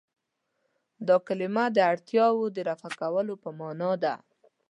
دا 1.07 1.15
کلمه 1.27 1.65
د 1.75 1.77
اړتیاوو 1.91 2.45
رفع 2.69 2.91
کولو 2.99 3.33
په 3.43 3.49
معنا 3.59 3.91
ده. 4.03 4.13